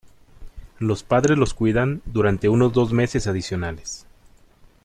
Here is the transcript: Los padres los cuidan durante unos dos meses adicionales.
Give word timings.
Los 0.79 1.03
padres 1.03 1.37
los 1.37 1.53
cuidan 1.53 2.01
durante 2.07 2.49
unos 2.49 2.73
dos 2.73 2.91
meses 2.91 3.27
adicionales. 3.27 4.07